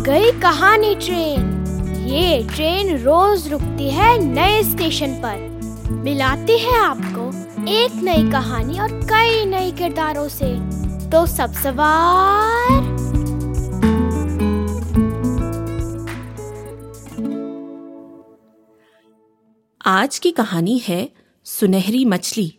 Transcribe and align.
पुरानी 0.00 0.94
ट्रेन। 0.94 1.40
ये 2.08 2.48
ट्रेन 2.54 2.98
रोज 2.98 3.48
रुकती 3.48 3.90
है 3.90 4.18
नए 4.18 4.62
स्टेशन 4.62 5.14
पर। 5.14 5.36
मिलाती 5.92 6.58
है 6.58 6.78
आपको 6.78 7.28
एक 7.68 7.94
नई 7.94 8.30
कहानी 8.30 8.78
और 8.78 8.88
कई 8.92 9.44
नए 9.44 9.70
किरदारों 9.70 10.28
से। 10.28 10.56
तो 11.10 11.26
सब 11.26 11.52
सवार। 11.52 12.72
आज 19.86 20.18
की 20.18 20.30
कहानी 20.30 20.78
है 20.78 21.12
सुनहरी 21.44 22.04
मछली। 22.04 22.58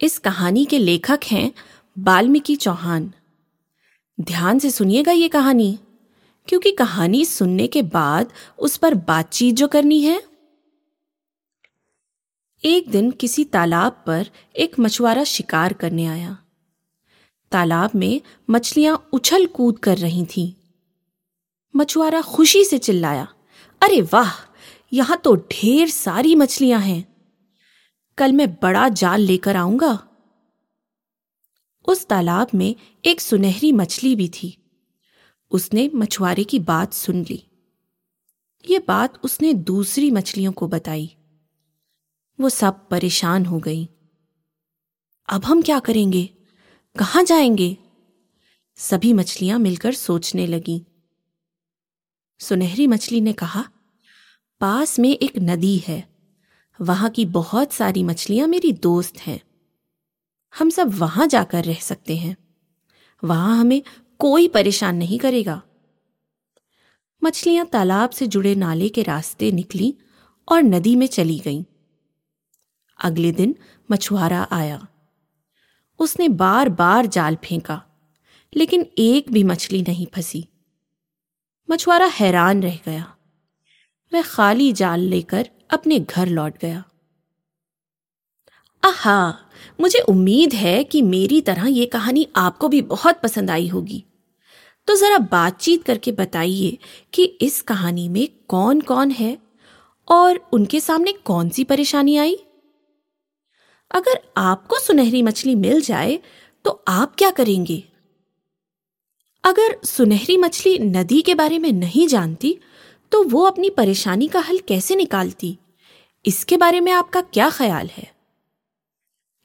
इस 0.00 0.18
कहानी 0.18 0.64
के 0.64 0.78
लेखक 0.78 1.20
हैं 1.26 1.52
बाल्मीकि 1.98 2.56
चौहान। 2.56 3.12
ध्यान 4.20 4.58
से 4.58 4.70
सुनिएगा 4.70 5.12
ये 5.12 5.28
कहानी। 5.28 5.78
क्योंकि 6.48 6.70
कहानी 6.72 7.24
सुनने 7.24 7.66
के 7.66 7.82
बाद 7.82 8.32
उस 8.58 8.76
पर 8.76 8.94
बातचीत 8.94 9.54
जो 9.54 9.68
करनी 9.68 10.00
है। 10.02 10.22
एक 12.64 12.90
दिन 12.90 13.10
किसी 13.10 13.44
तालाब 13.44 14.04
पर 14.06 14.30
एक 14.56 14.78
मछुआरा 14.80 15.24
शिकार 15.24 15.72
करने 15.72 16.06
आया। 16.06 16.36
तालाब 17.52 17.90
में 17.94 18.20
मछलियाँ 18.50 19.08
उछल 19.12 19.46
कूद 19.46 19.78
कर 19.78 19.98
रही 19.98 20.26
थीं। 20.26 20.52
मछुआरा 21.76 22.22
खुशी 22.22 22.64
से 22.64 22.78
चिल्लाया, 22.78 23.28
अरे 23.82 24.00
वाह, 24.02 24.30
यहाँ 24.92 25.16
तो 25.16 25.34
ढेर 25.36 25.88
सारी 25.88 26.34
मछलियाँ 26.34 26.80
हैं। 26.80 27.04
कल 28.18 28.32
मैं 28.32 28.54
बड़ा 28.54 28.88
जाल 28.88 29.20
लेकर 29.20 29.56
आऊँगा। 29.56 29.92
उस 31.88 32.06
तालाब 32.06 32.48
में 32.54 32.74
एक 33.04 33.20
सुनहरी 33.20 33.72
मछली 33.72 34.16
भी 34.16 34.28
थी। 34.28 34.56
उसने 35.50 35.90
मछुआरे 35.94 36.44
की 36.44 36.58
बात 36.58 36.92
सुन 36.92 37.22
ली। 37.22 37.44
ये 38.70 38.78
बात 38.78 39.24
उसने 39.24 39.54
दूसरी 39.54 40.10
मछलियों 40.10 40.52
को 40.52 40.68
बताई। 40.68 41.16
वो 42.40 42.48
सब 42.48 42.88
परेशान 42.88 43.46
हो 43.46 43.58
गई। 43.58 43.88
अब 45.28 45.44
हम 45.44 45.62
क्या 45.62 45.78
करेंगे? 45.78 46.30
कहाँ 46.98 47.24
जाएँगे? 47.24 47.76
सभी 48.76 49.12
मछलियाँ 49.12 49.58
मिलकर 49.58 49.94
सोचने 49.94 50.46
लगी। 50.46 50.86
सुनहरी 52.40 52.86
मछली 52.86 53.20
ने 53.20 53.32
कहा, 53.32 53.70
पास 54.60 54.98
में 54.98 55.10
एक 55.10 55.32
नदी 55.38 55.78
है। 55.78 56.08
वहाँ 56.80 57.10
की 57.10 57.24
बहुत 57.24 57.72
सारी 57.72 58.02
मछलियाँ 58.02 58.48
मेरी 58.48 58.72
दोस्त 58.72 59.18
हैं। 59.18 59.40
हम 60.58 60.70
सब 60.70 60.94
वहाँ 60.94 61.26
जाकर 61.26 61.64
रह 61.64 61.74
सकते 61.74 62.16
हैं। 62.16 62.36
वहाँ 63.24 63.60
हमें 63.60 63.82
कोई 64.18 64.48
परेशान 64.48 64.96
नहीं 64.96 65.18
करेगा। 65.18 65.62
मछलियाँ 67.24 67.66
तालाब 67.66 68.10
से 68.10 68.26
जुड़े 68.26 68.54
नाले 68.54 68.88
के 68.88 69.02
रास्ते 69.02 69.52
निकली 69.52 69.94
और 70.48 70.62
नदी 70.62 70.96
में 70.96 71.06
चली 71.06 71.38
गईं। 71.38 71.64
अगले 73.04 73.32
दिन 73.32 73.56
मछुआरा 73.92 74.48
आया। 74.50 74.86
उसने 75.98 76.28
बार 76.28 76.68
बार 76.68 77.06
जाल 77.06 77.36
फेंका, 77.36 77.82
लेकिन 78.56 78.86
एक 78.98 79.32
भी 79.32 79.44
मछली 79.44 79.82
नहीं 79.82 80.06
फंसी। 80.06 80.48
मछुआरा 81.70 82.06
हैरान 82.06 82.62
रह 82.62 82.78
गया। 82.86 83.16
वह 84.14 84.22
खाली 84.22 84.72
जाल 84.72 85.00
लेकर 85.00 85.50
अपने 85.70 85.98
घर 85.98 86.28
लौट 86.28 86.58
गया। 86.58 86.84
आहा, 88.84 89.38
मुझे 89.80 89.98
उम्मीद 89.98 90.52
है 90.52 90.84
कि 90.84 91.02
मेरी 91.02 91.40
तरह 91.40 91.66
यह 91.66 91.90
कहानी 91.92 92.28
आपको 92.36 92.68
भी 92.68 92.82
बहुत 92.82 93.20
पसंद 93.22 93.50
आई 93.50 93.68
होगी। 93.68 94.04
तो 94.88 94.96
जरा 94.96 95.18
बातचीत 95.18 95.84
करके 95.84 96.12
बताइए 96.12 96.78
कि 97.14 97.24
इस 97.24 97.60
कहानी 97.62 98.08
में 98.08 98.28
कौन 98.48 98.80
कौन 98.80 99.10
है 99.10 99.38
और 100.08 100.48
उनके 100.52 100.80
सामने 100.80 101.12
कौन 101.12 101.48
सी 101.48 101.64
परेशानी 101.64 102.16
आई? 102.16 102.34
अगर 103.90 104.20
आपको 104.36 104.78
सुनहरी 104.78 105.22
मछली 105.22 105.54
मिल 105.54 105.80
जाए 105.80 106.18
तो 106.64 106.84
आप 106.88 107.14
क्या 107.18 107.30
करेंगे? 107.30 107.84
अगर 109.44 109.78
सुनहरी 109.84 110.36
मछली 110.36 110.78
नदी 110.78 111.22
के 111.22 111.34
बारे 111.34 111.58
में 111.58 111.72
नहीं 111.72 112.08
जानती 112.08 112.58
तो 113.12 113.24
वो 113.24 113.42
अपनी 113.42 113.70
परेशानी 113.70 114.28
का 114.28 114.40
हल 114.40 114.58
कैसे 114.58 114.96
निकालती? 114.96 115.58
इसके 116.26 116.56
बारे 116.56 116.80
में 116.80 116.92
आपका 116.92 117.20
क्या 117.20 117.50
ख्याल 117.50 117.86
है? 117.86 118.12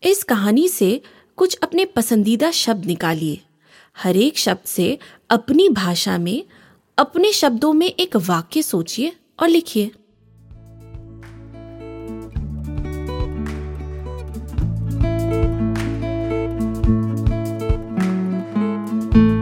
इस 0.04 0.24
कहानी 0.24 0.68
से 0.68 1.02
कुछ 1.36 1.58
अपने 1.64 1.86
पसंदीदा 1.86 2.52
शब्द 2.52 2.86
निकालिए। 2.86 3.42
हर 3.98 4.18
एक 4.18 4.38
शब्द 4.38 4.68
से 4.68 4.98
अपनी 5.30 5.70
भाषा 5.70 6.18
में, 6.18 6.44
अपने 6.98 7.32
शब्दों 7.32 7.74
में 7.74 7.88
एक 7.88 8.16
वाक्य 8.16 8.62
सोचिए 8.62 9.16
और 9.40 9.48
लिखिए। 9.48 9.92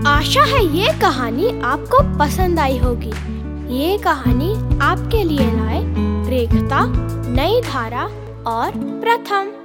आशा 0.08 0.44
है 0.44 0.64
ये 0.78 0.88
कहानी 1.02 1.48
आपको 1.62 2.20
पसंद 2.20 2.60
आई 2.60 2.78
होगी। 2.78 3.14
ये 3.76 3.98
कहानी 3.98 4.54
आपके 4.82 5.24
लिए 5.24 5.52
लाए 5.52 5.82
रेखता, 6.30 6.86
नई 7.28 7.62
धारा 7.62 8.04
और 8.52 8.72
प्रथम। 9.02 9.61